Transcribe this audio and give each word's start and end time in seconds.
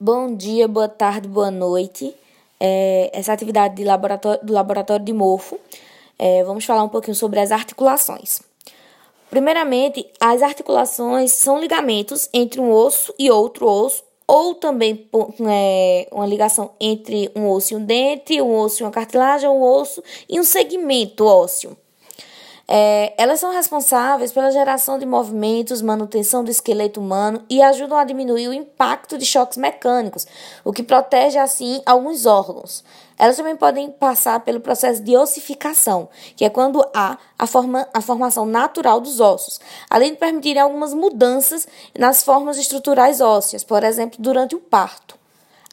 Bom 0.00 0.36
dia, 0.36 0.68
boa 0.68 0.88
tarde, 0.88 1.26
boa 1.26 1.50
noite. 1.50 2.14
É, 2.60 3.10
essa 3.12 3.32
atividade 3.32 3.74
de 3.74 3.82
laboratório, 3.82 4.46
do 4.46 4.52
laboratório 4.52 5.04
de 5.04 5.12
Morfo, 5.12 5.58
é, 6.16 6.44
vamos 6.44 6.64
falar 6.64 6.84
um 6.84 6.88
pouquinho 6.88 7.16
sobre 7.16 7.40
as 7.40 7.50
articulações. 7.50 8.40
Primeiramente, 9.28 10.08
as 10.20 10.40
articulações 10.40 11.32
são 11.32 11.58
ligamentos 11.58 12.28
entre 12.32 12.60
um 12.60 12.70
osso 12.70 13.12
e 13.18 13.28
outro 13.28 13.66
osso, 13.66 14.04
ou 14.24 14.54
também 14.54 15.10
é, 15.50 16.06
uma 16.12 16.26
ligação 16.26 16.70
entre 16.78 17.32
um 17.34 17.48
osso 17.48 17.74
e 17.74 17.76
um 17.76 17.84
dente, 17.84 18.40
um 18.40 18.54
osso 18.54 18.80
e 18.80 18.84
uma 18.84 18.92
cartilagem, 18.92 19.48
um 19.48 19.60
osso 19.60 20.00
e 20.28 20.38
um 20.38 20.44
segmento 20.44 21.26
ósseo. 21.26 21.76
É, 22.70 23.14
elas 23.16 23.40
são 23.40 23.50
responsáveis 23.50 24.30
pela 24.30 24.50
geração 24.50 24.98
de 24.98 25.06
movimentos, 25.06 25.80
manutenção 25.80 26.44
do 26.44 26.50
esqueleto 26.50 27.00
humano 27.00 27.42
e 27.48 27.62
ajudam 27.62 27.96
a 27.96 28.04
diminuir 28.04 28.46
o 28.46 28.52
impacto 28.52 29.16
de 29.16 29.24
choques 29.24 29.56
mecânicos, 29.56 30.26
o 30.62 30.70
que 30.70 30.82
protege 30.82 31.38
assim 31.38 31.80
alguns 31.86 32.26
órgãos. 32.26 32.84
Elas 33.18 33.36
também 33.36 33.56
podem 33.56 33.90
passar 33.90 34.40
pelo 34.40 34.60
processo 34.60 35.02
de 35.02 35.16
ossificação, 35.16 36.10
que 36.36 36.44
é 36.44 36.50
quando 36.50 36.86
há 36.94 37.16
a, 37.38 37.46
forma, 37.46 37.88
a 37.92 38.02
formação 38.02 38.44
natural 38.44 39.00
dos 39.00 39.18
ossos, 39.18 39.58
além 39.88 40.12
de 40.12 40.18
permitir 40.18 40.58
algumas 40.58 40.92
mudanças 40.92 41.66
nas 41.98 42.22
formas 42.22 42.58
estruturais 42.58 43.22
ósseas, 43.22 43.64
por 43.64 43.82
exemplo, 43.82 44.18
durante 44.20 44.54
o 44.54 44.60
parto. 44.60 45.17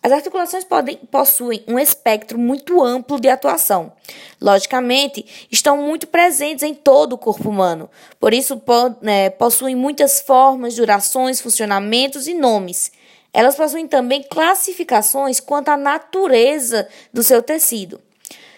As 0.05 0.12
articulações 0.12 0.64
podem, 0.64 0.98
possuem 0.98 1.64
um 1.68 1.80
espectro 1.80 2.38
muito 2.38 2.84
amplo 2.84 3.20
de 3.20 3.27
atuação. 3.27 3.91
Logicamente, 4.40 5.48
estão 5.52 5.78
muito 5.78 6.05
presentes 6.05 6.62
em 6.62 6.76
todo 6.76 7.14
o 7.14 7.18
corpo 7.18 7.50
humano, 7.50 7.90
por 8.20 8.31
isso 8.31 8.55
po, 8.58 8.95
é, 9.02 9.31
possuem 9.31 9.76
muitas 9.76 10.22
formas, 10.22 10.76
durações, 10.76 11.41
funcionamentos 11.41 12.28
e 12.28 12.36
nomes. 12.36 12.91
Elas 13.34 13.55
possuem 13.55 13.88
também 13.88 14.22
classificações 14.22 15.40
quanto 15.40 15.70
à 15.70 15.76
natureza 15.76 16.88
do 17.12 17.23
seu 17.23 17.42
tecido, 17.42 18.00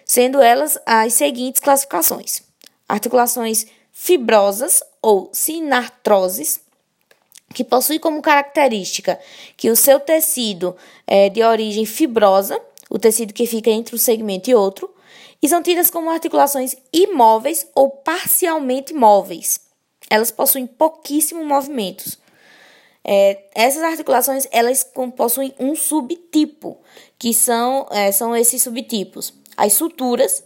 sendo 0.03 0.41
elas 0.41 0.77
as 0.85 1.13
seguintes 1.13 1.61
classificações: 1.61 2.41
articulações 2.89 3.67
fibrosas 3.93 4.83
ou 5.01 5.29
sinartroses 5.31 6.66
que 7.53 7.63
possui 7.63 7.99
como 7.99 8.21
característica 8.21 9.19
que 9.55 9.69
o 9.69 9.75
seu 9.75 9.99
tecido 9.99 10.75
é 11.05 11.29
de 11.29 11.43
origem 11.43 11.85
fibrosa, 11.85 12.59
o 12.89 12.99
tecido 12.99 13.33
que 13.33 13.45
fica 13.45 13.69
entre 13.69 13.95
um 13.95 13.99
segmento 13.99 14.49
e 14.49 14.55
outro, 14.55 14.93
e 15.41 15.47
são 15.47 15.61
tidas 15.61 15.89
como 15.89 16.09
articulações 16.09 16.75
imóveis 16.91 17.67
ou 17.75 17.89
parcialmente 17.89 18.93
móveis. 18.93 19.59
Elas 20.09 20.31
possuem 20.31 20.65
pouquíssimos 20.65 21.45
movimentos. 21.45 22.17
É, 23.03 23.45
essas 23.55 23.83
articulações 23.83 24.47
elas 24.51 24.85
possuem 25.15 25.53
um 25.57 25.75
subtipo, 25.75 26.77
que 27.17 27.33
são, 27.33 27.87
é, 27.91 28.11
são 28.11 28.35
esses 28.35 28.61
subtipos: 28.61 29.33
as 29.55 29.73
suturas, 29.73 30.43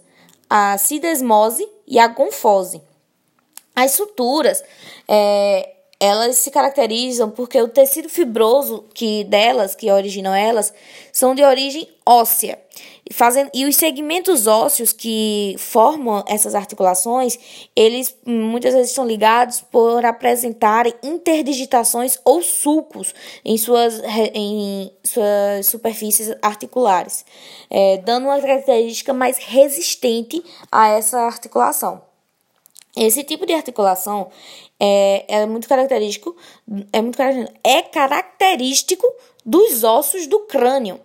a 0.48 0.78
cidesmose 0.78 1.66
e 1.86 1.98
a 1.98 2.06
gonfose. 2.06 2.80
As 3.74 3.92
suturas 3.92 4.62
é, 5.08 5.74
elas 6.02 6.38
se 6.38 6.50
caracterizam 6.50 7.30
porque 7.30 7.62
o 7.62 7.68
tecido 7.68 8.08
fibroso 8.08 8.84
que 8.92 9.22
delas, 9.22 9.76
que 9.76 9.88
originam 9.88 10.34
elas, 10.34 10.74
são 11.12 11.32
de 11.32 11.44
origem 11.44 11.88
óssea. 12.04 12.58
E, 13.08 13.14
fazem, 13.14 13.48
e 13.54 13.64
os 13.64 13.76
segmentos 13.76 14.48
ósseos 14.48 14.92
que 14.92 15.54
formam 15.58 16.24
essas 16.26 16.56
articulações, 16.56 17.38
eles 17.76 18.16
muitas 18.26 18.74
vezes 18.74 18.88
estão 18.88 19.06
ligados 19.06 19.60
por 19.60 20.04
apresentarem 20.04 20.92
interdigitações 21.04 22.18
ou 22.24 22.42
sulcos 22.42 23.14
em 23.44 23.56
suas, 23.56 24.02
em 24.34 24.90
suas 25.04 25.66
superfícies 25.66 26.34
articulares, 26.42 27.24
é, 27.70 27.98
dando 27.98 28.24
uma 28.24 28.40
característica 28.40 29.12
mais 29.12 29.38
resistente 29.38 30.42
a 30.68 30.88
essa 30.88 31.20
articulação. 31.20 32.11
Esse 32.96 33.24
tipo 33.24 33.46
de 33.46 33.54
articulação 33.54 34.30
é, 34.78 35.24
é 35.26 35.46
muito 35.46 35.66
característico, 35.66 36.36
é 36.92 37.00
muito 37.00 37.16
é 37.64 37.82
característico 37.82 39.06
dos 39.44 39.82
ossos 39.82 40.26
do 40.26 40.40
crânio. 40.40 41.00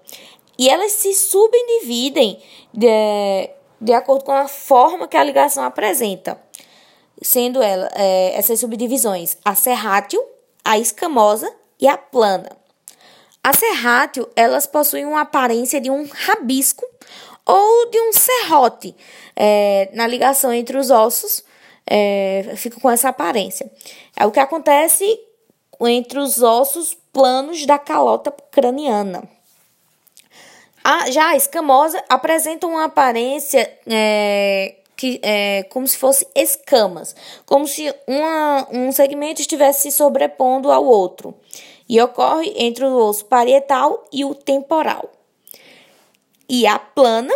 E 0.57 0.69
elas 0.69 0.91
se 0.91 1.13
subdividem 1.13 2.41
de, 2.73 3.49
de 3.79 3.93
acordo 3.93 4.25
com 4.25 4.33
a 4.33 4.47
forma 4.47 5.07
que 5.07 5.15
a 5.15 5.23
ligação 5.23 5.63
apresenta, 5.63 6.41
sendo 7.21 7.61
ela, 7.61 7.89
é, 7.95 8.33
essas 8.35 8.59
subdivisões 8.59 9.37
a 9.45 9.55
serrátil, 9.55 10.21
a 10.65 10.77
escamosa 10.77 11.49
e 11.79 11.87
a 11.87 11.97
plana. 11.97 12.49
A 13.41 13.53
serrátil, 13.53 14.27
elas 14.35 14.67
possuem 14.67 15.05
uma 15.05 15.21
aparência 15.21 15.79
de 15.79 15.89
um 15.89 16.05
rabisco 16.05 16.85
ou 17.45 17.89
de 17.89 17.97
um 18.01 18.11
serrote 18.11 18.93
é, 19.35 19.89
na 19.93 20.05
ligação 20.05 20.51
entre 20.51 20.77
os 20.77 20.91
ossos, 20.91 21.43
é, 21.89 22.53
fica 22.55 22.79
com 22.79 22.89
essa 22.89 23.09
aparência. 23.09 23.71
É 24.15 24.25
o 24.25 24.31
que 24.31 24.39
acontece 24.39 25.19
entre 25.81 26.19
os 26.19 26.41
ossos 26.41 26.97
planos 27.13 27.65
da 27.65 27.79
calota 27.79 28.31
craniana. 28.51 29.23
A, 30.83 31.09
já 31.11 31.29
a 31.29 31.35
escamosa 31.35 32.03
apresenta 32.07 32.65
uma 32.65 32.85
aparência 32.85 33.69
é, 33.85 34.75
que 34.95 35.19
é 35.21 35.63
como 35.63 35.87
se 35.87 35.97
fosse 35.97 36.27
escamas, 36.33 37.15
como 37.45 37.67
se 37.67 37.93
uma, 38.07 38.67
um 38.71 38.91
segmento 38.91 39.41
estivesse 39.41 39.83
se 39.83 39.91
sobrepondo 39.91 40.71
ao 40.71 40.83
outro, 40.83 41.35
e 41.87 42.01
ocorre 42.01 42.53
entre 42.57 42.85
o 42.85 42.97
osso 42.97 43.25
parietal 43.25 44.03
e 44.11 44.25
o 44.25 44.33
temporal. 44.33 45.11
E 46.49 46.65
a 46.65 46.79
plana 46.79 47.33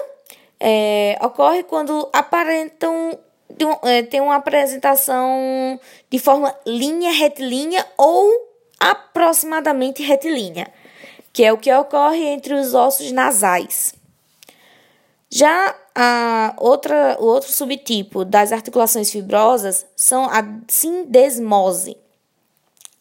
é, 0.59 1.17
ocorre 1.21 1.63
quando 1.63 2.09
aparentam 2.11 3.17
tem 4.09 4.21
uma 4.21 4.35
apresentação 4.35 5.79
de 6.09 6.19
forma 6.19 6.55
linha 6.65 7.11
retilínea 7.11 7.85
ou 7.97 8.29
aproximadamente 8.79 10.01
retilínea, 10.01 10.67
que 11.31 11.43
é 11.43 11.53
o 11.53 11.57
que 11.57 11.73
ocorre 11.73 12.25
entre 12.25 12.53
os 12.53 12.73
ossos 12.73 13.11
nasais. 13.11 13.93
Já 15.29 15.75
a 15.95 16.53
outra, 16.57 17.17
o 17.19 17.25
outro 17.25 17.51
subtipo 17.51 18.25
das 18.25 18.51
articulações 18.51 19.11
fibrosas 19.11 19.85
são 19.95 20.25
a 20.25 20.43
sindesmose. 20.67 21.95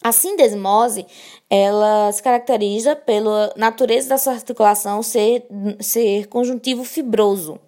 A 0.03 0.11
sindesmose, 0.11 1.05
ela 1.49 2.11
se 2.11 2.23
caracteriza 2.23 2.95
pela 2.95 3.53
natureza 3.55 4.09
da 4.09 4.17
sua 4.17 4.33
articulação 4.33 5.03
ser, 5.03 5.45
ser 5.79 6.27
conjuntivo 6.27 6.83
fibroso. 6.83 7.59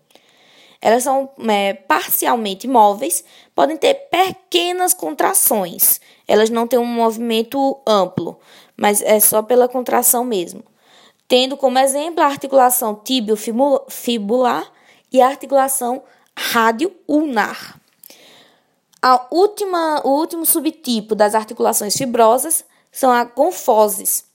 Elas 0.86 1.04
são 1.04 1.30
é, 1.48 1.74
parcialmente 1.74 2.68
móveis, 2.68 3.24
podem 3.56 3.78
ter 3.78 3.94
pequenas 4.12 4.94
contrações. 4.94 6.02
Elas 6.28 6.50
não 6.50 6.68
têm 6.68 6.78
um 6.78 6.86
movimento 6.86 7.80
amplo, 7.88 8.38
mas 8.76 9.02
é 9.02 9.18
só 9.22 9.42
pela 9.42 9.70
contração 9.70 10.26
mesmo. 10.26 10.62
Tendo 11.26 11.56
como 11.56 11.80
exemplo 11.80 12.22
a 12.22 12.28
articulação 12.28 12.96
tibio-fibular 12.96 14.70
e 15.10 15.22
a 15.22 15.28
articulação 15.28 16.04
rádio-ulnar. 16.38 17.80
A 19.02 19.26
última, 19.32 20.02
o 20.04 20.10
último 20.10 20.46
subtipo 20.46 21.16
das 21.16 21.34
articulações 21.34 21.96
fibrosas 21.96 22.66
são 22.92 23.10
as 23.10 23.30
gonfoses. 23.34 24.26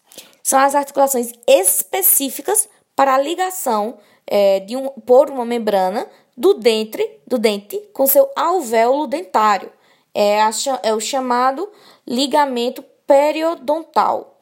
São 0.43 0.59
as 0.59 0.75
articulações 0.75 1.31
específicas 1.47 2.71
para 2.97 3.15
a 3.15 3.19
ligação 3.19 3.99
é, 4.27 4.61
de 4.61 4.77
um, 4.77 4.89
por 4.89 5.29
uma 5.29 5.45
membrana 5.45 6.09
do 6.39 6.55
dente, 6.55 7.19
do 7.27 7.37
dente 7.37 7.77
com 7.93 8.07
seu 8.07 8.31
alvéolo 8.37 9.09
dentário. 9.09 9.73
É, 10.15 10.41
a, 10.41 10.51
é 10.85 10.95
o 10.95 11.01
chamado 11.01 11.69
ligamento 12.07 12.83
periodontal. 13.07 14.41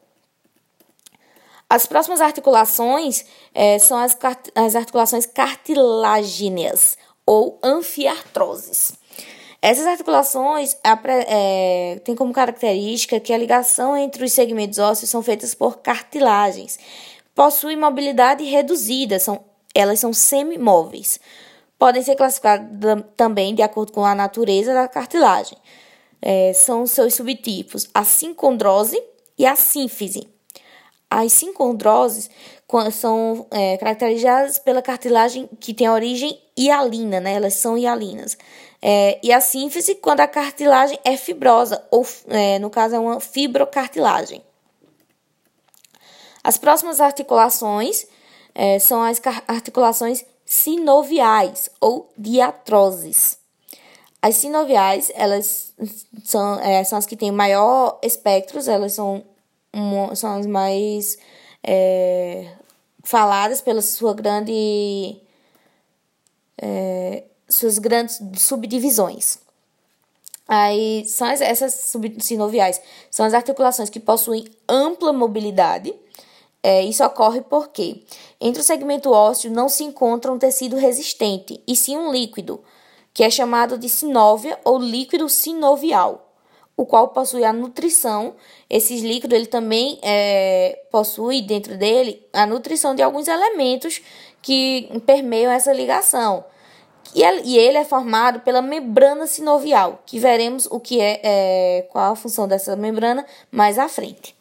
As 1.69 1.85
próximas 1.85 2.21
articulações 2.21 3.25
é, 3.53 3.77
são 3.79 3.97
as, 3.97 4.17
as 4.55 4.75
articulações 4.75 5.25
cartilagineias 5.25 6.97
ou 7.25 7.59
anfiartroses. 7.63 8.93
Essas 9.61 9.87
articulações 9.87 10.77
é, 11.27 11.99
têm 12.05 12.15
como 12.15 12.31
característica 12.31 13.19
que 13.19 13.33
a 13.33 13.37
ligação 13.37 13.97
entre 13.97 14.23
os 14.23 14.31
segmentos 14.31 14.77
ósseos 14.77 15.09
são 15.09 15.21
feitas 15.23 15.53
por 15.55 15.79
cartilagens. 15.79 16.79
Possuem 17.35 17.75
mobilidade 17.75 18.43
reduzida, 18.43 19.19
são, 19.19 19.43
elas 19.75 19.99
são 19.99 20.13
semimóveis 20.13 21.19
podem 21.77 22.01
ser 22.01 22.15
classificadas 22.15 23.03
também 23.15 23.53
de 23.53 23.61
acordo 23.61 23.91
com 23.91 24.05
a 24.05 24.15
natureza 24.15 24.73
da 24.73 24.87
cartilagem. 24.87 25.57
É, 26.21 26.51
são 26.53 26.87
seus 26.87 27.13
subtipos 27.13 27.87
a 27.93 28.03
sincondrose 28.03 29.01
e 29.37 29.45
a 29.45 29.55
sínfise. 29.55 30.27
As 31.09 31.31
sincondroses 31.31 32.29
são 32.91 33.47
é, 33.49 33.77
caracterizadas 33.77 34.59
pela 34.59 34.81
cartilagem 34.81 35.47
que 35.59 35.73
tem 35.73 35.89
origem 35.89 36.37
hialina, 36.57 37.19
né? 37.19 37.33
elas 37.33 37.53
são 37.53 37.77
hialinas. 37.77 38.37
É, 38.81 39.19
e 39.23 39.31
a 39.31 39.39
sínfise 39.39 39.95
quando 39.95 40.19
a 40.19 40.27
cartilagem 40.27 40.99
é 41.05 41.15
fibrosa, 41.15 41.83
ou 41.89 42.05
é, 42.27 42.59
no 42.59 42.69
caso 42.69 42.95
é 42.95 42.99
uma 42.99 43.19
fibrocartilagem. 43.21 44.43
As 46.43 46.57
próximas 46.57 46.99
articulações 46.99 48.05
é, 48.53 48.79
são 48.79 49.01
as 49.01 49.21
articulações 49.47 50.25
sinoviais 50.47 51.69
ou 51.79 52.09
diatroses. 52.17 53.37
As 54.21 54.37
sinoviais, 54.37 55.11
elas 55.13 55.73
são, 56.23 56.59
é, 56.59 56.83
são 56.83 56.97
as 56.97 57.05
que 57.05 57.15
têm 57.15 57.31
maior 57.31 57.99
espectro, 58.01 58.59
elas 58.67 58.93
são, 58.93 59.23
são 60.15 60.39
as 60.39 60.47
mais 60.47 61.17
é, 61.63 62.51
faladas 63.03 63.61
pela 63.61 63.81
sua 63.81 64.13
grande 64.13 65.21
é, 66.57 67.25
suas 67.47 67.77
grandes 67.77 68.19
subdivisões. 68.37 69.39
Aí 70.47 71.05
são 71.07 71.27
as, 71.27 71.41
essas 71.41 71.93
sinoviais, 72.19 72.81
são 73.11 73.25
as 73.25 73.33
articulações 73.33 73.89
que 73.89 73.99
possuem 73.99 74.45
ampla 74.67 75.11
mobilidade. 75.11 75.93
É, 76.63 76.83
isso 76.83 77.03
ocorre 77.03 77.41
porque 77.41 78.03
entre 78.41 78.61
o 78.61 78.65
segmento 78.65 79.11
ósseo 79.11 79.51
não 79.51 79.69
se 79.69 79.83
encontra 79.83 80.31
um 80.31 80.39
tecido 80.39 80.75
resistente, 80.75 81.61
e 81.67 81.75
sim 81.75 81.97
um 81.97 82.11
líquido, 82.11 82.61
que 83.13 83.23
é 83.23 83.29
chamado 83.29 83.77
de 83.77 83.89
sinóvia 83.89 84.59
ou 84.63 84.77
líquido 84.77 85.27
sinovial, 85.27 86.35
o 86.75 86.85
qual 86.85 87.07
possui 87.07 87.43
a 87.43 87.51
nutrição. 87.51 88.35
Esses 88.69 89.01
líquidos 89.01 89.35
ele 89.35 89.47
também 89.47 89.97
é, 90.03 90.83
possui 90.91 91.41
dentro 91.41 91.77
dele 91.77 92.23
a 92.31 92.45
nutrição 92.45 92.93
de 92.93 93.01
alguns 93.01 93.27
elementos 93.27 94.01
que 94.41 94.87
permeiam 95.05 95.51
essa 95.51 95.73
ligação. 95.73 96.45
E 97.15 97.57
ele 97.57 97.77
é 97.77 97.83
formado 97.83 98.41
pela 98.41 98.61
membrana 98.61 99.25
sinovial, 99.25 100.03
que 100.05 100.19
veremos 100.19 100.67
o 100.69 100.79
que 100.79 101.01
é, 101.01 101.21
é 101.23 101.81
qual 101.89 102.11
a 102.11 102.15
função 102.15 102.47
dessa 102.47 102.75
membrana 102.75 103.25
mais 103.49 103.79
à 103.79 103.89
frente. 103.89 104.36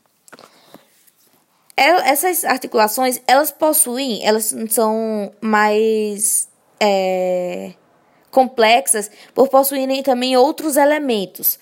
Essas 1.77 2.43
articulações, 2.45 3.21
elas 3.27 3.51
possuem, 3.51 4.25
elas 4.25 4.55
são 4.71 5.31
mais 5.43 6.49
é, 6.81 7.75
complexas 8.31 9.11
por 9.35 9.49
possuírem 9.49 10.03
também 10.03 10.37
outros 10.37 10.79
elementos, 10.79 11.59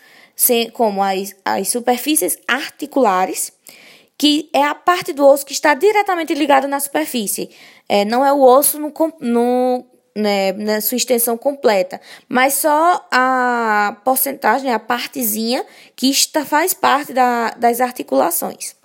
como 0.73 1.03
as, 1.03 1.35
as 1.45 1.69
superfícies 1.69 2.39
articulares, 2.47 3.53
que 4.17 4.49
é 4.53 4.63
a 4.63 4.75
parte 4.75 5.13
do 5.13 5.27
osso 5.27 5.45
que 5.45 5.53
está 5.53 5.75
diretamente 5.75 6.33
ligada 6.33 6.69
na 6.69 6.79
superfície. 6.79 7.51
É, 7.89 8.05
não 8.05 8.25
é 8.25 8.33
o 8.33 8.41
osso 8.41 8.79
no, 8.79 8.93
no 9.21 9.85
né, 10.15 10.53
na 10.53 10.81
sua 10.81 10.97
extensão 10.97 11.37
completa, 11.37 12.01
mas 12.29 12.55
só 12.55 13.05
a 13.11 13.97
porcentagem, 14.05 14.73
a 14.73 14.79
partezinha 14.79 15.67
que 15.97 16.09
está, 16.09 16.45
faz 16.45 16.73
parte 16.73 17.13
da, 17.13 17.51
das 17.51 17.81
articulações. 17.81 18.77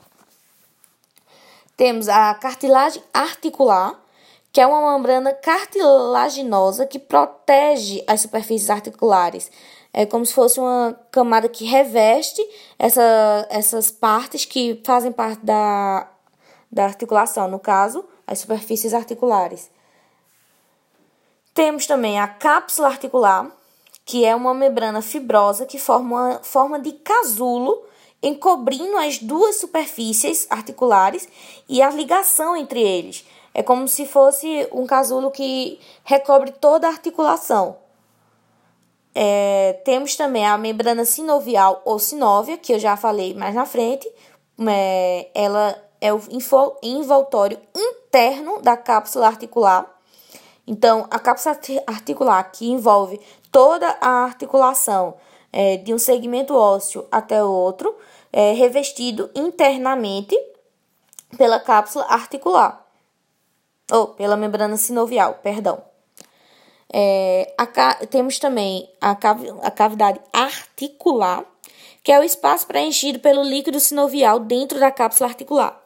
Temos 1.79 2.09
a 2.09 2.33
cartilagem 2.33 3.01
articular, 3.13 3.97
que 4.51 4.59
é 4.59 4.67
uma 4.67 4.97
membrana 4.97 5.31
cartilaginosa 5.31 6.85
que 6.85 6.99
protege 6.99 8.03
as 8.05 8.19
superfícies 8.19 8.69
articulares. 8.69 9.49
É 9.93 10.05
como 10.05 10.25
se 10.25 10.33
fosse 10.33 10.59
uma 10.59 10.99
camada 11.09 11.47
que 11.47 11.63
reveste 11.63 12.45
essa, 12.77 13.47
essas 13.49 13.89
partes 13.89 14.43
que 14.43 14.81
fazem 14.85 15.09
parte 15.13 15.45
da, 15.45 16.05
da 16.69 16.83
articulação, 16.83 17.47
no 17.47 17.59
caso, 17.59 18.03
as 18.27 18.39
superfícies 18.39 18.93
articulares. 18.93 19.71
Temos 21.53 21.87
também 21.87 22.19
a 22.19 22.27
cápsula 22.27 22.89
articular, 22.89 23.49
que 24.03 24.25
é 24.25 24.35
uma 24.35 24.53
membrana 24.53 25.01
fibrosa 25.01 25.65
que 25.65 25.79
forma 25.79 26.31
uma 26.31 26.39
forma 26.43 26.77
de 26.77 26.91
casulo 26.91 27.85
encobrindo 28.21 28.97
as 28.97 29.19
duas 29.19 29.55
superfícies 29.57 30.47
articulares 30.49 31.27
e 31.67 31.81
a 31.81 31.89
ligação 31.89 32.55
entre 32.55 32.81
eles. 32.81 33.25
É 33.53 33.63
como 33.63 33.87
se 33.87 34.05
fosse 34.05 34.67
um 34.71 34.85
casulo 34.85 35.31
que 35.31 35.79
recobre 36.03 36.51
toda 36.51 36.87
a 36.87 36.91
articulação. 36.91 37.77
É, 39.15 39.81
temos 39.83 40.15
também 40.15 40.45
a 40.45 40.57
membrana 40.57 41.03
sinovial 41.03 41.81
ou 41.83 41.97
sinóvia, 41.97 42.57
que 42.57 42.73
eu 42.73 42.79
já 42.79 42.95
falei 42.95 43.33
mais 43.33 43.55
na 43.55 43.65
frente. 43.65 44.09
É, 44.67 45.29
ela 45.33 45.81
é 45.99 46.13
o 46.13 46.21
envoltório 46.83 47.59
interno 47.75 48.61
da 48.61 48.77
cápsula 48.77 49.27
articular 49.27 49.99
então, 50.69 51.07
a 51.09 51.17
cápsula 51.17 51.57
articular, 51.87 52.43
que 52.43 52.69
envolve 52.69 53.19
toda 53.51 53.97
a 53.99 54.23
articulação 54.23 55.15
é, 55.51 55.77
de 55.77 55.93
um 55.93 55.99
segmento 55.99 56.55
ósseo 56.55 57.07
até 57.11 57.43
o 57.43 57.49
outro, 57.49 57.95
é 58.31 58.53
revestido 58.53 59.29
internamente 59.35 60.37
pela 61.37 61.59
cápsula 61.59 62.05
articular, 62.05 62.85
ou 63.91 64.07
pela 64.09 64.37
membrana 64.37 64.77
sinovial, 64.77 65.39
perdão. 65.43 65.81
É, 66.91 67.53
a, 67.57 68.05
temos 68.07 68.39
também 68.39 68.89
a, 68.99 69.11
a 69.11 69.71
cavidade 69.71 70.19
articular, 70.33 71.45
que 72.03 72.11
é 72.11 72.19
o 72.19 72.23
espaço 72.23 72.65
preenchido 72.65 73.19
pelo 73.19 73.43
líquido 73.43 73.79
sinovial 73.79 74.39
dentro 74.39 74.79
da 74.79 74.91
cápsula 74.91 75.29
articular. 75.29 75.79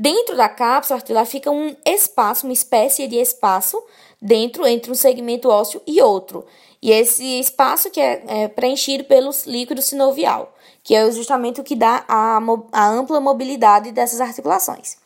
Dentro 0.00 0.34
da 0.34 0.48
cápsula 0.48 0.96
articular 0.96 1.26
fica 1.26 1.50
um 1.50 1.76
espaço, 1.84 2.46
uma 2.46 2.54
espécie 2.54 3.06
de 3.06 3.16
espaço 3.16 3.78
dentro 4.18 4.66
entre 4.66 4.90
um 4.90 4.94
segmento 4.94 5.50
ósseo 5.50 5.82
e 5.86 6.00
outro. 6.00 6.42
E 6.80 6.90
esse 6.90 7.38
espaço 7.38 7.90
que 7.90 8.00
é, 8.00 8.24
é 8.26 8.48
preenchido 8.48 9.04
pelo 9.04 9.30
líquido 9.46 9.82
sinovial, 9.82 10.54
que 10.82 10.94
é 10.94 11.12
justamente 11.12 11.60
o 11.60 11.64
que 11.64 11.76
dá 11.76 12.02
a, 12.08 12.40
a 12.72 12.88
ampla 12.88 13.20
mobilidade 13.20 13.92
dessas 13.92 14.22
articulações. 14.22 14.96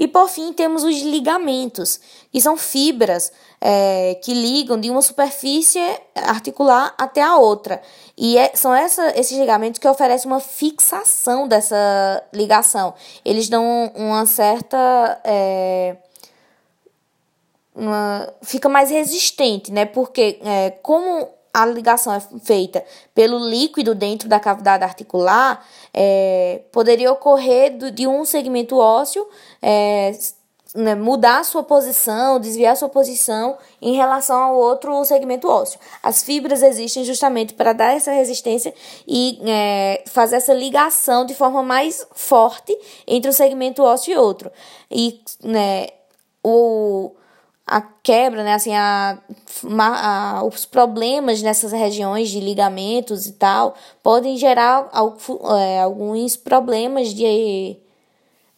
E 0.00 0.08
por 0.08 0.30
fim 0.30 0.50
temos 0.54 0.82
os 0.82 0.98
ligamentos, 1.02 2.00
que 2.32 2.40
são 2.40 2.56
fibras 2.56 3.30
é, 3.60 4.18
que 4.24 4.32
ligam 4.32 4.80
de 4.80 4.88
uma 4.88 5.02
superfície 5.02 5.78
articular 6.14 6.94
até 6.96 7.20
a 7.20 7.36
outra. 7.36 7.82
E 8.16 8.38
é, 8.38 8.50
são 8.54 8.74
essa, 8.74 9.10
esses 9.14 9.36
ligamentos 9.38 9.78
que 9.78 9.86
oferecem 9.86 10.30
uma 10.30 10.40
fixação 10.40 11.46
dessa 11.46 11.76
ligação. 12.32 12.94
Eles 13.22 13.50
dão 13.50 13.92
uma 13.94 14.24
certa. 14.24 15.20
É, 15.22 15.96
uma, 17.74 18.26
fica 18.40 18.70
mais 18.70 18.88
resistente, 18.88 19.70
né? 19.70 19.84
Porque 19.84 20.38
é, 20.42 20.70
como 20.82 21.28
a 21.52 21.66
ligação 21.66 22.12
é 22.12 22.20
feita 22.42 22.84
pelo 23.14 23.38
líquido 23.38 23.94
dentro 23.94 24.28
da 24.28 24.38
cavidade 24.38 24.84
articular, 24.84 25.64
é, 25.92 26.62
poderia 26.72 27.12
ocorrer 27.12 27.76
do, 27.76 27.90
de 27.90 28.06
um 28.06 28.24
segmento 28.24 28.76
ósseo 28.78 29.26
é, 29.60 30.12
né, 30.74 30.94
mudar 30.94 31.44
sua 31.44 31.62
posição, 31.62 32.38
desviar 32.38 32.76
sua 32.76 32.88
posição 32.88 33.58
em 33.82 33.96
relação 33.96 34.40
ao 34.40 34.56
outro 34.56 35.04
segmento 35.04 35.48
ósseo. 35.48 35.80
As 36.02 36.22
fibras 36.22 36.62
existem 36.62 37.04
justamente 37.04 37.54
para 37.54 37.72
dar 37.72 37.94
essa 37.96 38.12
resistência 38.12 38.72
e 39.06 39.40
é, 39.44 40.04
fazer 40.06 40.36
essa 40.36 40.54
ligação 40.54 41.26
de 41.26 41.34
forma 41.34 41.62
mais 41.62 42.06
forte 42.14 42.76
entre 43.06 43.28
um 43.28 43.32
segmento 43.32 43.82
ósseo 43.82 44.12
e 44.12 44.16
outro. 44.16 44.50
E 44.90 45.20
né, 45.42 45.88
o 46.42 47.12
a 47.70 47.80
quebra, 47.80 48.42
né, 48.42 48.54
assim, 48.54 48.74
a, 48.74 49.16
a, 49.78 50.42
os 50.42 50.64
problemas 50.66 51.40
nessas 51.40 51.70
regiões 51.70 52.28
de 52.28 52.40
ligamentos 52.40 53.26
e 53.28 53.32
tal 53.32 53.76
podem 54.02 54.36
gerar 54.36 54.90
é, 55.56 55.80
alguns 55.80 56.36
problemas 56.36 57.14
de 57.14 57.76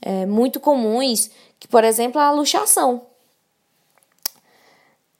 é, 0.00 0.24
muito 0.24 0.58
comuns, 0.58 1.30
que 1.60 1.68
por 1.68 1.84
exemplo 1.84 2.18
a 2.18 2.30
luxação. 2.30 3.02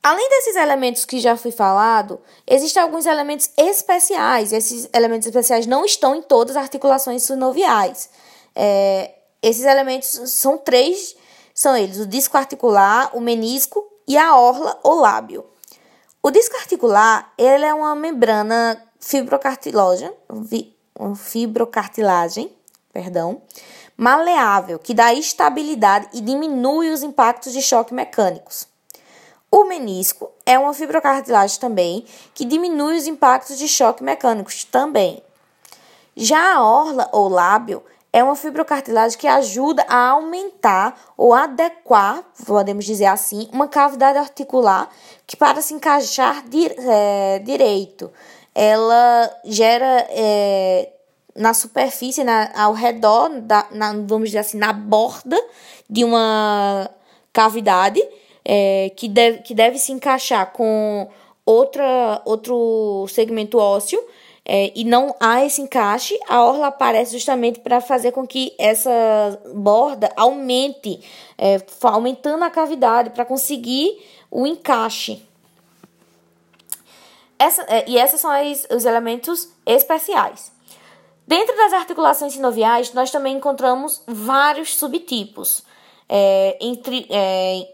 Além 0.03 0.27
desses 0.31 0.57
elementos 0.57 1.05
que 1.05 1.21
já 1.21 1.37
fui 1.37 1.53
falado, 1.53 2.19
existem 2.47 2.83
alguns 2.83 3.05
elementos 3.05 3.51
especiais. 3.59 4.55
Esses 4.55 4.89
elementos 4.95 5.27
especiais 5.27 5.67
não 5.67 5.85
estão 5.85 6.17
em 6.17 6.23
todas 6.23 6.57
as 6.57 6.63
articulações 6.63 7.25
sinoviais. 7.25 8.09
É, 8.57 9.11
esses 9.43 9.67
elementos 9.67 10.09
são 10.31 10.57
três 10.57 11.15
são 11.63 11.77
eles 11.77 12.01
o 12.01 12.07
disco 12.07 12.37
articular, 12.37 13.17
o 13.17 13.21
menisco 13.21 13.87
e 14.09 14.19
a 14.19 14.35
orla 14.35 14.81
ou 14.83 14.99
lábio. 14.99 15.47
O 16.21 16.29
disco 16.29 16.57
articular 16.57 17.33
ele 17.39 17.65
é 17.65 17.73
uma 17.73 17.95
membrana 17.95 18.83
fibrocartilagem, 18.99 20.13
fibrocartilagem, 21.15 22.51
perdão, 22.93 23.43
maleável 23.97 24.77
que 24.77 24.93
dá 24.93 25.15
estabilidade 25.15 26.09
e 26.13 26.21
diminui 26.21 26.91
os 26.91 27.05
impactos 27.05 27.53
de 27.53 27.63
choque 27.63 27.95
mecânicos. 27.95 28.67
O 29.49 29.65
menisco 29.65 30.33
é 30.45 30.59
uma 30.59 30.75
fibrocartilagem 30.75 31.61
também 31.61 32.05
que 32.35 32.45
diminui 32.45 32.97
os 32.97 33.07
impactos 33.07 33.57
de 33.57 33.69
choque 33.69 34.03
mecânicos 34.03 34.65
também. 34.65 35.23
Já 36.17 36.57
a 36.57 36.65
orla 36.65 37.09
ou 37.13 37.29
lábio 37.29 37.85
é 38.13 38.23
uma 38.23 38.37
fibrocartilagem 38.37 39.19
que 39.19 39.27
ajuda 39.27 39.85
a 39.89 40.11
aumentar 40.11 41.01
ou 41.17 41.33
adequar, 41.33 42.23
podemos 42.45 42.85
dizer 42.85 43.07
assim, 43.07 43.49
uma 43.53 43.67
cavidade 43.67 44.19
articular 44.19 44.91
que 45.27 45.37
para 45.37 45.63
se 45.63 45.73
encaixar 45.73 46.47
di 46.47 46.67
é, 46.67 47.39
direito, 47.39 48.13
ela 48.55 49.31
gera 49.45 50.07
é, 50.11 50.91
na 51.35 51.55
superfície, 51.55 52.23
na, 52.23 52.51
ao 52.55 52.75
redor, 52.75 53.31
da, 53.41 53.67
na, 53.71 53.93
vamos 53.93 54.29
dizer 54.29 54.39
assim, 54.39 54.59
na 54.59 54.75
borda 54.75 55.41
de 55.89 56.05
uma 56.05 56.91
cavidade 57.33 58.03
é, 58.45 58.93
que, 58.95 59.09
deve, 59.09 59.39
que 59.39 59.55
deve 59.55 59.79
se 59.79 59.91
encaixar 59.91 60.53
com 60.53 61.09
outra, 61.47 62.21
outro 62.27 63.07
segmento 63.09 63.59
ósseo 63.59 64.03
é, 64.45 64.73
e 64.75 64.85
não 64.85 65.15
há 65.21 65.45
esse 65.45 65.63
encaixe, 65.63 66.19
a 66.29 66.43
orla 66.43 66.67
aparece 66.67 67.13
justamente 67.13 67.61
para 67.61 67.81
fazer 67.81 68.11
com 68.11 68.27
que 68.27 68.53
essa 68.59 68.91
borda 69.55 70.13
aumente, 70.17 71.01
é, 71.39 71.63
aumentando 71.83 72.43
a 72.43 72.51
cavidade 72.51 73.11
para 73.11 73.25
conseguir 73.25 74.05
o 74.31 74.47
encaixe. 74.47 75.25
Essa, 77.39 77.63
é, 77.69 77.89
e 77.89 77.97
esses 77.97 78.21
são 78.21 78.31
as, 78.31 78.67
os 78.71 78.85
elementos 78.85 79.49
especiais. 79.65 80.51
Dentro 81.27 81.57
das 81.57 81.73
articulações 81.73 82.33
sinoviais, 82.33 82.93
nós 82.93 83.13
também 83.13 83.37
encontramos 83.37 84.03
vários 84.09 84.75
subtipos, 84.75 85.63
é, 86.09 86.59
entre 86.61 87.07
é, 87.11 87.69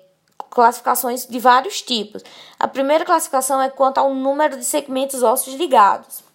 classificações 0.51 1.27
de 1.27 1.39
vários 1.39 1.81
tipos. 1.81 2.23
A 2.59 2.69
primeira 2.69 3.07
classificação 3.07 3.61
é 3.61 3.71
quanto 3.71 3.97
ao 3.97 4.15
número 4.15 4.59
de 4.59 4.65
segmentos 4.67 5.23
ósseos 5.23 5.57
ligados 5.57 6.28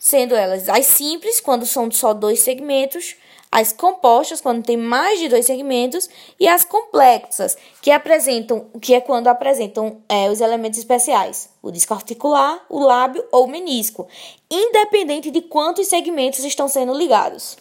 sendo 0.00 0.34
elas 0.34 0.66
as 0.70 0.86
simples, 0.86 1.40
quando 1.40 1.66
são 1.66 1.90
só 1.90 2.14
dois 2.14 2.40
segmentos, 2.40 3.14
as 3.52 3.72
compostas, 3.72 4.40
quando 4.40 4.64
tem 4.64 4.76
mais 4.76 5.18
de 5.18 5.28
dois 5.28 5.44
segmentos, 5.44 6.08
e 6.38 6.48
as 6.48 6.64
complexas, 6.64 7.56
que 7.82 7.90
apresentam, 7.90 8.66
que 8.80 8.94
é 8.94 9.00
quando 9.00 9.28
apresentam 9.28 10.00
é, 10.08 10.30
os 10.30 10.40
elementos 10.40 10.78
especiais, 10.78 11.50
o 11.60 11.70
disco 11.70 11.92
articular, 11.92 12.64
o 12.68 12.78
lábio 12.78 13.24
ou 13.30 13.44
o 13.44 13.48
menisco, 13.48 14.08
independente 14.50 15.30
de 15.30 15.42
quantos 15.42 15.88
segmentos 15.88 16.44
estão 16.44 16.66
sendo 16.66 16.94
ligados. 16.94 17.58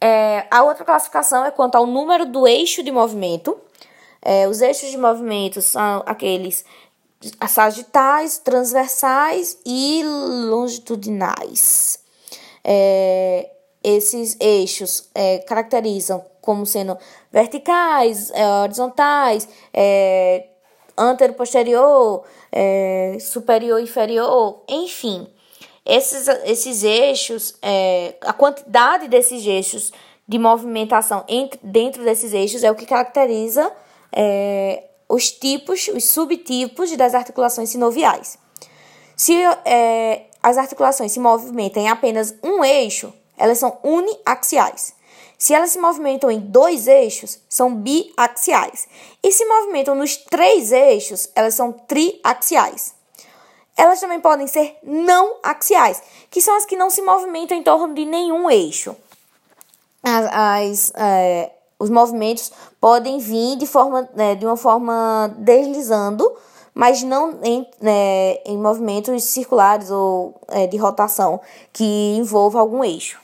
É, 0.00 0.46
a 0.50 0.62
outra 0.62 0.84
classificação 0.84 1.44
é 1.44 1.50
quanto 1.50 1.74
ao 1.74 1.84
número 1.84 2.24
do 2.24 2.46
eixo 2.46 2.82
de 2.82 2.90
movimento. 2.90 3.58
É, 4.22 4.48
os 4.48 4.60
eixos 4.60 4.90
de 4.90 4.96
movimento 4.96 5.60
são 5.60 6.02
aqueles 6.06 6.64
sagitais, 7.48 8.38
transversais 8.38 9.58
e 9.64 10.02
longitudinais. 10.48 11.98
É, 12.64 13.50
esses 13.82 14.36
eixos 14.40 15.08
é, 15.14 15.38
caracterizam 15.38 16.24
como 16.40 16.64
sendo 16.64 16.96
verticais, 17.30 18.30
é, 18.30 18.46
horizontais, 18.62 19.48
é, 19.72 20.46
antero-posterior, 20.96 22.24
é, 22.50 23.18
superior 23.20 23.80
inferior, 23.80 24.62
enfim. 24.68 25.28
Esses, 25.84 26.28
esses 26.44 26.82
eixos, 26.82 27.54
é, 27.62 28.14
a 28.22 28.32
quantidade 28.32 29.08
desses 29.08 29.46
eixos 29.46 29.92
de 30.26 30.38
movimentação 30.38 31.24
entre, 31.28 31.58
dentro 31.62 32.04
desses 32.04 32.32
eixos 32.32 32.62
é 32.62 32.70
o 32.70 32.74
que 32.74 32.84
caracteriza 32.84 33.72
é, 34.12 34.87
os 35.08 35.30
tipos, 35.30 35.88
os 35.88 36.04
subtipos 36.04 36.94
das 36.96 37.14
articulações 37.14 37.70
sinoviais. 37.70 38.38
Se 39.16 39.34
é, 39.64 40.26
as 40.42 40.58
articulações 40.58 41.12
se 41.12 41.18
movimentam 41.18 41.82
em 41.82 41.88
apenas 41.88 42.34
um 42.42 42.64
eixo, 42.64 43.12
elas 43.36 43.58
são 43.58 43.78
uniaxiais. 43.82 44.92
Se 45.38 45.54
elas 45.54 45.70
se 45.70 45.78
movimentam 45.78 46.30
em 46.30 46.40
dois 46.40 46.88
eixos, 46.88 47.38
são 47.48 47.74
biaxiais. 47.74 48.88
E 49.22 49.30
se 49.30 49.44
movimentam 49.46 49.94
nos 49.94 50.16
três 50.16 50.72
eixos, 50.72 51.30
elas 51.34 51.54
são 51.54 51.72
triaxiais. 51.72 52.94
Elas 53.76 54.00
também 54.00 54.20
podem 54.20 54.48
ser 54.48 54.76
não 54.82 55.36
axiais, 55.40 56.02
que 56.28 56.40
são 56.40 56.56
as 56.56 56.64
que 56.64 56.76
não 56.76 56.90
se 56.90 57.00
movimentam 57.00 57.56
em 57.56 57.62
torno 57.62 57.94
de 57.94 58.04
nenhum 58.04 58.50
eixo. 58.50 58.96
As, 60.02 60.26
as 60.32 60.92
é, 60.96 61.52
os 61.78 61.88
movimentos 61.88 62.50
podem 62.80 63.18
vir 63.18 63.56
de, 63.56 63.66
forma, 63.66 64.08
né, 64.14 64.34
de 64.34 64.44
uma 64.44 64.56
forma 64.56 65.32
deslizando, 65.38 66.36
mas 66.74 67.02
não 67.02 67.38
em, 67.42 67.68
né, 67.80 68.34
em 68.44 68.58
movimentos 68.58 69.22
circulares 69.24 69.90
ou 69.90 70.34
é, 70.48 70.66
de 70.66 70.76
rotação 70.76 71.40
que 71.72 72.16
envolva 72.16 72.58
algum 72.58 72.82
eixo. 72.82 73.20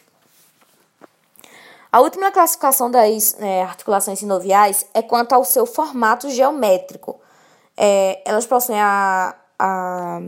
A 1.90 2.00
última 2.00 2.32
classificação 2.32 2.90
das 2.90 3.36
é, 3.38 3.62
articulações 3.62 4.18
sinoviais 4.18 4.86
é 4.92 5.00
quanto 5.00 5.32
ao 5.32 5.44
seu 5.44 5.64
formato 5.64 6.28
geométrico. 6.28 7.20
É, 7.76 8.20
elas 8.24 8.46
possuem 8.46 8.80
a, 8.80 9.34
a, 9.56 10.20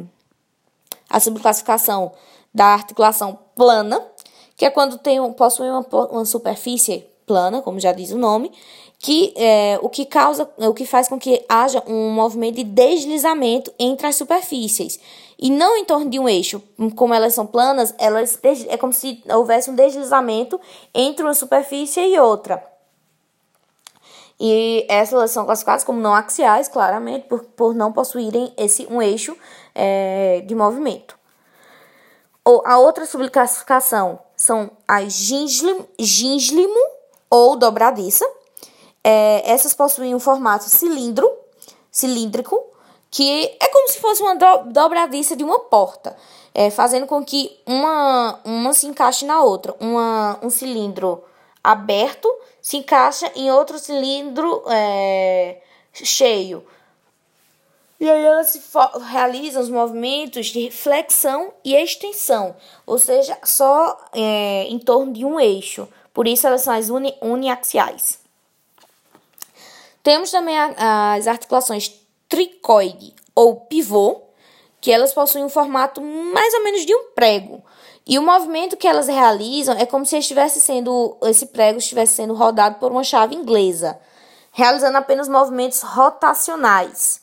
a 1.11 1.21
subclassificação 1.21 2.13
da 2.55 2.67
articulação 2.67 3.39
plana, 3.57 4.01
que 4.57 4.65
é 4.65 4.71
quando 4.71 4.99
tem, 4.99 5.21
possui 5.33 5.69
uma, 5.69 5.85
uma 6.11 6.25
superfície 6.25 7.05
plana, 7.27 7.61
como 7.61 7.81
já 7.81 7.93
diz 7.93 8.13
o 8.13 8.19
nome, 8.19 8.53
que 8.99 9.35
é, 9.37 9.79
o 9.83 9.89
que 9.89 10.07
causa, 10.07 10.49
o 10.57 10.73
que 10.73 10.87
faz 10.87 11.09
com 11.09 11.19
que 11.19 11.45
haja 11.49 11.83
um 11.87 12.11
movimento 12.11 12.57
de 12.57 12.65
deslizamento 12.65 13.73
entre 13.79 14.07
as 14.07 14.17
superfícies 14.17 14.99
e 15.39 15.51
não 15.51 15.77
em 15.77 15.85
torno 15.85 16.09
de 16.09 16.19
um 16.19 16.29
eixo. 16.29 16.63
Como 16.95 17.13
elas 17.13 17.35
são 17.35 17.47
planas, 17.47 17.95
elas 17.99 18.39
é 18.69 18.77
como 18.77 18.93
se 18.93 19.23
houvesse 19.29 19.71
um 19.71 19.75
deslizamento 19.75 20.59
entre 20.95 21.23
uma 21.23 21.35
superfície 21.35 22.01
e 22.01 22.19
outra. 22.19 22.63
E 24.39 24.87
essas 24.89 25.31
são 25.31 25.47
classificadas 25.47 25.83
como 25.83 26.01
não 26.01 26.15
axiais, 26.15 26.69
claramente, 26.69 27.27
por, 27.27 27.43
por 27.43 27.75
não 27.75 27.93
possuírem 27.93 28.53
esse 28.57 28.87
um 28.91 29.01
eixo 29.01 29.37
é, 29.75 30.43
de 30.47 30.55
movimento. 30.55 31.17
Ou 32.45 32.63
a 32.65 32.79
outra 32.79 33.07
subclassificação 33.07 34.21
são 34.37 34.71
as 34.87 35.13
ginglimo, 35.15 35.87
ou 37.31 37.57
dobradiça. 37.57 38.25
É, 39.03 39.51
essas 39.51 39.73
possuem 39.73 40.15
um 40.15 40.21
formato 40.21 40.65
cilindro, 40.65 41.31
cilíndrico, 41.91 42.63
que 43.11 43.57
é 43.61 43.69
como 43.69 43.89
se 43.89 44.01
fosse 44.01 44.23
uma 44.23 44.35
do, 44.35 44.73
dobradiça 44.73 45.37
de 45.37 45.45
uma 45.45 45.61
porta, 45.61 46.17
é, 46.53 46.71
fazendo 46.71 47.07
com 47.07 47.25
que 47.25 47.59
uma, 47.65 48.41
uma 48.45 48.73
se 48.73 48.87
encaixe 48.87 49.25
na 49.25 49.43
outra. 49.43 49.75
Uma, 49.81 50.39
um 50.43 50.51
cilindro 50.51 51.23
aberto 51.63 52.29
se 52.61 52.77
encaixa 52.79 53.31
em 53.37 53.51
outro 53.51 53.79
cilindro 53.79 54.63
é, 54.69 55.61
cheio. 55.93 56.67
E 57.99 58.11
aí 58.11 58.25
elas 58.25 58.61
realizam 59.09 59.63
os 59.63 59.71
movimentos 59.71 60.47
de 60.47 60.71
flexão 60.71 61.53
e 61.65 61.75
extensão, 61.75 62.55
ou 62.85 62.99
seja, 62.99 63.39
só 63.43 63.97
é, 64.13 64.65
em 64.65 64.79
torno 64.79 65.13
de 65.13 65.25
um 65.25 65.41
eixo. 65.41 65.89
Por 66.17 66.27
isso, 66.27 66.47
elas 66.47 66.63
são 66.63 66.73
as 66.73 66.89
uni 66.89 67.15
uniaxiais. 67.21 68.19
Temos 70.03 70.31
também 70.31 70.57
a, 70.59 71.13
as 71.13 71.27
articulações 71.27 71.93
tricoide 72.27 73.15
ou 73.35 73.57
pivô, 73.57 74.23
que 74.81 74.91
elas 74.91 75.13
possuem 75.13 75.45
um 75.45 75.51
formato 75.51 76.01
mais 76.01 76.55
ou 76.55 76.65
menos 76.65 76.87
de 76.87 76.95
um 76.95 77.11
prego. 77.15 77.63
E 78.07 78.19
o 78.19 78.23
movimento 78.23 78.79
que 78.79 78.89
elas 78.89 79.09
realizam 79.09 79.77
é 79.77 79.85
como 79.85 80.07
se 80.07 80.17
estivesse 80.17 80.59
sendo 80.59 81.19
esse 81.25 81.45
prego 81.49 81.77
estivesse 81.77 82.15
sendo 82.15 82.33
rodado 82.33 82.77
por 82.77 82.91
uma 82.91 83.05
chave 83.05 83.35
inglesa, 83.35 83.99
realizando 84.53 84.97
apenas 84.97 85.29
movimentos 85.29 85.83
rotacionais. 85.83 87.21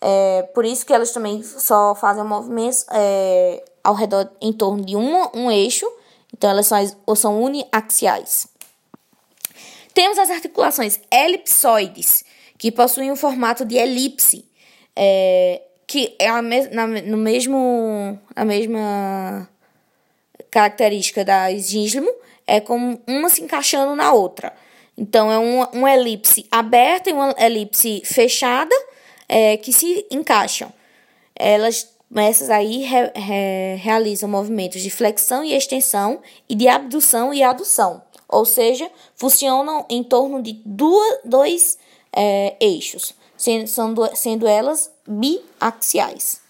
É, 0.00 0.42
por 0.54 0.64
isso 0.64 0.86
que 0.86 0.92
elas 0.92 1.10
também 1.10 1.42
só 1.42 1.92
fazem 1.96 2.22
movimentos 2.22 2.86
é, 2.92 3.64
ao 3.82 3.94
redor 3.94 4.30
em 4.40 4.52
torno 4.52 4.84
de 4.84 4.94
um, 4.94 5.28
um 5.34 5.50
eixo 5.50 5.92
então, 6.38 6.50
elas 6.50 6.68
são, 6.68 6.96
ou 7.04 7.16
são 7.16 7.42
uniaxiais. 7.42 8.46
Temos 9.92 10.20
as 10.20 10.30
articulações 10.30 11.00
elipsoides, 11.10 12.22
que 12.56 12.70
possuem 12.70 13.10
um 13.10 13.16
formato 13.16 13.64
de 13.64 13.74
elipse, 13.74 14.44
é, 14.94 15.60
que 15.84 16.14
é 16.16 16.28
a, 16.28 16.40
me, 16.40 16.68
na, 16.68 16.86
no 16.86 17.16
mesmo, 17.16 18.16
a 18.36 18.44
mesma 18.44 19.48
característica 20.48 21.24
da 21.24 21.52
gíslimo, 21.52 22.08
é 22.46 22.60
como 22.60 23.02
uma 23.04 23.28
se 23.28 23.42
encaixando 23.42 23.96
na 23.96 24.12
outra. 24.12 24.54
Então, 24.96 25.32
é 25.32 25.38
uma, 25.38 25.68
uma 25.70 25.92
elipse 25.92 26.46
aberta 26.52 27.10
e 27.10 27.12
uma 27.12 27.34
elipse 27.36 28.02
fechada 28.04 28.74
é, 29.28 29.56
que 29.56 29.72
se 29.72 30.06
encaixam. 30.08 30.72
Elas 31.34 31.88
essas 32.16 32.48
aí 32.48 32.84
re, 32.84 33.12
re, 33.14 33.76
realizam 33.76 34.28
movimentos 34.28 34.80
de 34.80 34.90
flexão 34.90 35.44
e 35.44 35.54
extensão 35.54 36.20
e 36.48 36.54
de 36.54 36.66
abdução 36.66 37.34
e 37.34 37.42
adução, 37.42 38.02
ou 38.28 38.44
seja, 38.44 38.90
funcionam 39.14 39.84
em 39.90 40.02
torno 40.02 40.42
de 40.42 40.60
duas, 40.64 41.18
dois 41.24 41.78
é, 42.12 42.56
eixos, 42.60 43.14
sendo, 43.36 43.66
sendo, 43.66 44.16
sendo 44.16 44.46
elas 44.46 44.90
biaxiais. 45.06 46.40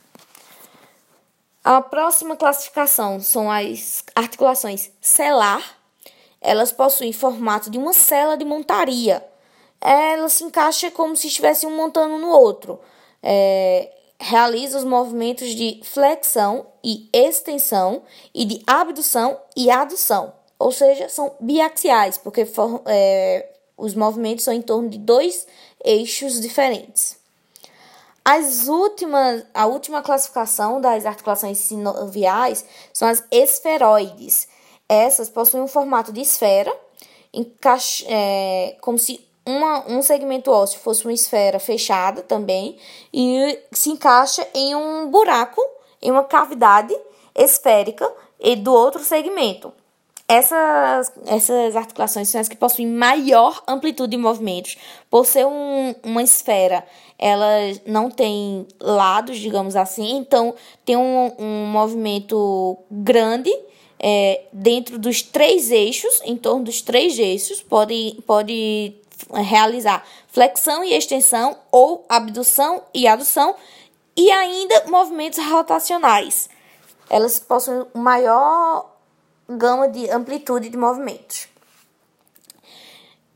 A 1.65 1.83
próxima 1.83 2.37
classificação 2.37 3.21
são 3.21 3.51
as 3.51 4.03
articulações 4.15 4.91
celar. 5.01 5.77
Elas 6.41 6.73
possuem 6.73 7.13
formato 7.13 7.69
de 7.69 7.77
uma 7.77 7.93
cela 7.93 8.37
de 8.37 8.45
montaria. 8.45 9.23
Ela 9.81 10.29
se 10.29 10.45
encaixa 10.45 10.91
como 10.91 11.17
se 11.17 11.27
estivesse 11.27 11.67
um 11.67 11.77
montando 11.77 12.17
no 12.17 12.29
outro. 12.29 12.81
É, 13.23 13.93
realiza 14.21 14.79
os 14.79 14.85
movimentos 14.85 15.55
de 15.55 15.81
flexão 15.85 16.67
e 16.83 17.09
extensão 17.13 18.03
e 18.35 18.45
de 18.45 18.63
abdução 18.67 19.39
e 19.57 19.71
adução, 19.71 20.33
ou 20.59 20.73
seja, 20.73 21.09
são 21.09 21.35
biaxiais, 21.39 22.19
porque 22.19 22.45
for, 22.45 22.83
é, 22.87 23.49
os 23.77 23.95
movimentos 23.95 24.45
são 24.45 24.53
em 24.53 24.63
torno 24.63 24.89
de 24.89 24.99
dois 24.99 25.47
eixos 25.85 26.41
diferentes. 26.41 27.17
As 28.25 28.69
últimas, 28.69 29.45
a 29.55 29.67
última 29.67 30.03
classificação 30.03 30.81
das 30.81 31.07
articulações 31.07 31.57
sinoviais 31.59 32.65
são 32.93 33.09
as 33.09 33.25
esferoides. 33.31 34.49
Essas 34.87 35.31
possuem 35.31 35.63
um 35.63 35.69
formato 35.69 36.13
de 36.13 36.21
esfera, 36.21 36.75
encaixa, 37.33 38.05
é, 38.07 38.77
como 38.81 38.99
se 38.99 39.27
uma, 39.49 39.89
um 39.89 40.03
segmento 40.03 40.51
ósseo 40.51 40.79
fosse 40.81 41.05
uma 41.05 41.13
esfera 41.13 41.59
fechada 41.59 42.23
também 42.23 42.77
e 43.13 43.59
se 43.73 43.91
encaixa 43.91 44.47
em 44.55 44.75
um 44.75 45.11
buraco, 45.11 45.61
em 46.03 46.11
uma 46.11 46.23
cavidade 46.23 46.95
esférica 47.35 48.11
e 48.39 48.55
do 48.55 48.73
outro 48.73 49.03
segmento. 49.03 49.73
Essas, 50.31 51.11
essas 51.25 51.75
articulações 51.75 52.29
são 52.29 52.39
as 52.39 52.49
que 52.49 52.57
possuem 52.57 52.87
maior 52.87 53.63
amplitude 53.67 54.11
de 54.11 54.19
movimentos. 54.19 54.77
Por 55.09 55.25
ser 55.25 55.47
um, 55.47 55.95
uma 56.03 56.23
esfera, 56.23 56.85
elas 57.19 57.81
não 57.87 58.11
têm 58.11 58.67
lados, 58.79 59.39
digamos 59.39 59.75
assim, 59.75 60.19
então 60.19 60.55
tem 60.85 60.99
um, 60.99 61.33
um 61.39 61.67
movimento 61.67 62.77
grande 62.91 63.51
é, 63.99 64.43
dentro 64.53 64.99
dos 64.99 65.23
três 65.23 65.71
eixos, 65.71 66.21
em 66.25 66.37
torno 66.37 66.65
dos 66.65 66.83
três 66.83 67.19
eixos, 67.19 67.63
pode, 67.63 68.19
pode 68.27 68.95
realizar 69.33 70.05
flexão 70.29 70.85
e 70.85 70.95
extensão 70.95 71.57
ou 71.71 72.05
abdução 72.09 72.83
e 72.95 73.07
adução 73.07 73.55
e 74.17 74.31
ainda 74.31 74.85
movimentos 74.89 75.39
rotacionais. 75.45 76.49
Elas 77.09 77.39
possuem 77.39 77.87
maior 77.95 78.91
gama 79.49 79.89
de 79.89 80.11
amplitude 80.11 80.69
de 80.69 80.77
movimentos. 80.77 81.49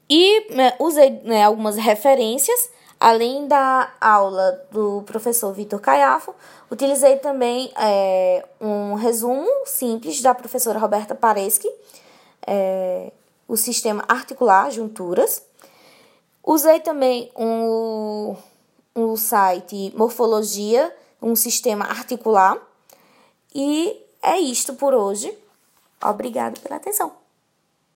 E 0.09 0.55
né, 0.55 0.75
usei 0.79 1.11
né, 1.25 1.45
algumas 1.45 1.77
referências, 1.77 2.69
além 3.01 3.47
da 3.49 3.93
aula 4.01 4.63
do 4.71 5.03
professor 5.07 5.53
Vitor 5.55 5.81
Caiafo, 5.81 6.35
utilizei 6.71 7.17
também 7.17 7.73
é, 7.79 8.45
um 8.61 8.95
resumo 8.95 9.49
simples 9.65 10.21
da 10.21 10.35
professora 10.35 10.79
Roberta 10.79 11.15
Pareschi, 11.15 11.71
é, 12.47 13.11
o 13.49 13.57
sistema 13.57 14.05
articular, 14.07 14.71
junturas. 14.71 15.43
Usei 16.45 16.81
também 16.81 17.31
um, 17.37 18.37
um 18.97 19.17
site 19.17 19.93
Morfologia, 19.97 20.95
um 21.21 21.37
sistema 21.37 21.85
articular. 21.85 22.59
E 23.55 24.01
é 24.23 24.39
isto 24.39 24.75
por 24.75 24.95
hoje. 24.95 25.33
Obrigado 26.03 26.61
pela 26.61 26.77
atenção. 26.77 27.22